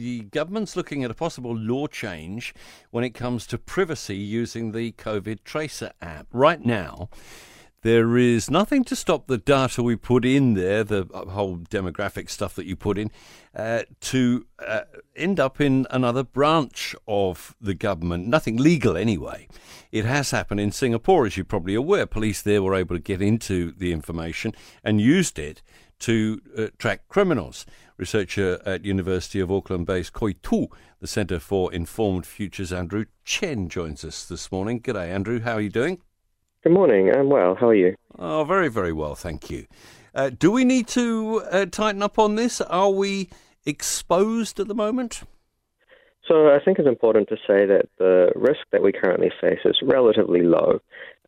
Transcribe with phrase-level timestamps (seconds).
[0.00, 2.54] the government's looking at a possible law change
[2.90, 6.26] when it comes to privacy using the COVID Tracer app.
[6.32, 7.10] Right now,
[7.82, 12.54] there is nothing to stop the data we put in there, the whole demographic stuff
[12.54, 13.10] that you put in,
[13.54, 14.82] uh, to uh,
[15.16, 18.26] end up in another branch of the government.
[18.26, 19.48] Nothing legal anyway.
[19.92, 22.06] It has happened in Singapore, as you're probably aware.
[22.06, 25.62] Police there were able to get into the information and used it
[26.00, 27.64] to uh, track criminals.
[27.96, 30.68] Researcher at University of Auckland-based Koi Tū,
[31.00, 34.80] the Centre for Informed Futures, Andrew Chen joins us this morning.
[34.80, 35.40] G'day, Andrew.
[35.40, 36.00] How are you doing?
[36.62, 37.10] Good morning.
[37.14, 37.54] I'm well.
[37.54, 37.94] How are you?
[38.18, 39.66] Oh, very, very well, thank you.
[40.14, 42.60] Uh, do we need to uh, tighten up on this?
[42.60, 43.30] Are we
[43.64, 45.22] exposed at the moment?
[46.26, 49.78] So I think it's important to say that the risk that we currently face is
[49.82, 50.80] relatively low.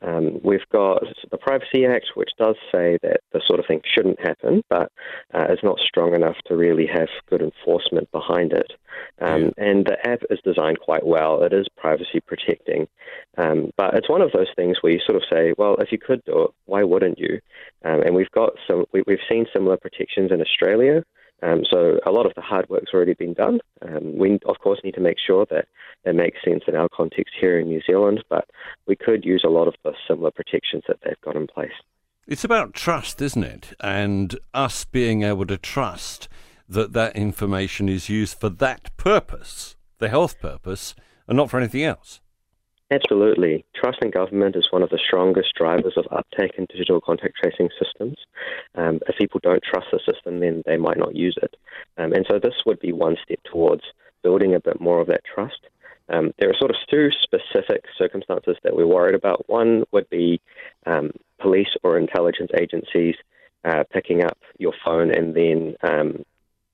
[0.02, 4.20] Um, we've got the Privacy Act, which does say that the sort of thing shouldn't
[4.20, 4.90] happen, but
[5.32, 8.72] uh, is not strong enough to really have good enforcement behind it.
[9.20, 11.42] Um, and the app is designed quite well.
[11.42, 12.88] It is privacy protecting.
[13.38, 15.98] Um, but it's one of those things where you sort of say, well, if you
[15.98, 17.40] could do it, why wouldn't you?
[17.84, 21.04] Um, and we've got some, we, have seen similar protections in Australia.
[21.42, 23.60] Um, so a lot of the hard work's already been done.
[23.82, 25.66] Um, we, of course, need to make sure that
[26.04, 28.48] it makes sense in our context here in New Zealand, but
[28.86, 31.72] we could use a lot of the similar protections that they've got in place.
[32.26, 33.72] It's about trust, isn't it?
[33.80, 36.28] And us being able to trust
[36.68, 40.94] that that information is used for that purpose, the health purpose,
[41.26, 42.20] and not for anything else.
[42.92, 43.64] Absolutely.
[43.74, 47.70] Trust in government is one of the strongest drivers of uptake in digital contact tracing
[47.82, 48.16] systems.
[48.74, 51.56] Um, if people don't trust the system, then they might not use it.
[51.96, 53.82] Um, and so this would be one step towards
[54.22, 55.60] building a bit more of that trust.
[56.10, 59.48] Um, there are sort of two specific circumstances that we're worried about.
[59.48, 60.42] One would be
[60.84, 63.14] um, police or intelligence agencies
[63.64, 66.24] uh, picking up your phone and then um,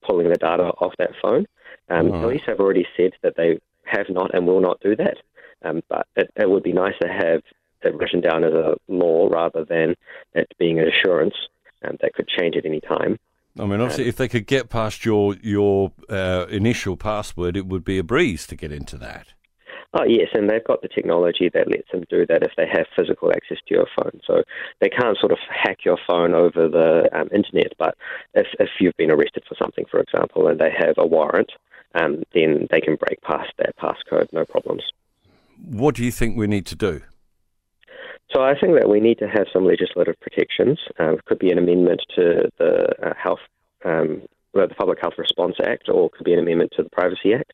[0.03, 1.47] pulling the data off that phone.
[1.89, 2.23] Um, oh.
[2.23, 5.19] Police have already said that they have not and will not do that.
[5.63, 7.43] Um, but it, it, would be nice to have
[7.83, 9.95] it written down as a law rather than
[10.35, 11.35] it being an assurance
[11.85, 13.19] um, that could change at any time.
[13.59, 17.67] I mean, obviously, um, if they could get past your your uh, initial password, it
[17.67, 19.35] would be a breeze to get into that.
[19.95, 22.87] Oh yes, and they've got the technology that lets them do that if they have
[22.95, 24.21] physical access to your phone.
[24.27, 24.43] So
[24.81, 27.73] they can't sort of hack your phone over the um, internet.
[27.79, 27.97] But
[28.35, 31.51] if if you've been arrested for something, for example, and they have a warrant,
[31.95, 34.83] um, then they can break past that passcode, no problems.
[35.65, 37.03] What do you think we need to do?
[38.35, 40.79] So I think that we need to have some legislative protections.
[41.01, 43.41] Uh, it could be an amendment to the uh, health,
[43.85, 47.33] um, the Public Health Response Act, or it could be an amendment to the Privacy
[47.33, 47.53] Act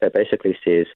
[0.00, 0.86] that basically says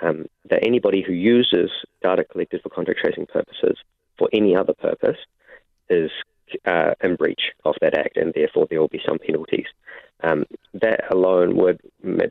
[0.00, 1.70] um, that anybody who uses
[2.02, 3.76] data collected for contact tracing purposes
[4.16, 5.18] for any other purpose
[5.90, 6.10] is
[6.64, 9.66] uh, in breach of that act, and therefore there will be some penalties.
[10.22, 10.44] Um,
[10.74, 11.80] that alone would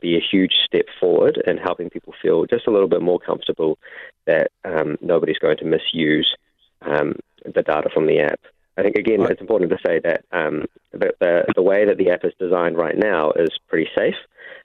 [0.00, 3.78] be a huge step forward in helping people feel just a little bit more comfortable
[4.26, 6.34] that um, nobody's going to misuse
[6.82, 8.40] um, the data from the app.
[8.76, 9.30] I think again, right.
[9.30, 12.76] it's important to say that um, the, the, the way that the app is designed
[12.76, 14.14] right now is pretty safe.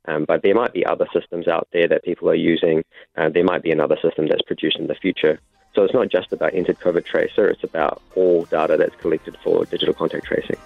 [0.07, 2.83] Um, but there might be other systems out there that people are using.
[3.17, 5.39] Uh, there might be another system that's produced in the future.
[5.73, 9.65] So it's not just about NZ COVID tracer, it's about all data that's collected for
[9.65, 10.57] digital contact tracing.